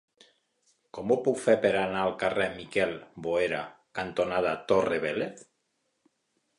[0.97, 2.97] Com ho puc fer per anar al carrer Miquel
[3.29, 3.63] Boera
[4.01, 5.49] cantonada Torre Vélez?